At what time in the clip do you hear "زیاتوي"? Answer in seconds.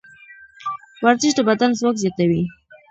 2.03-2.41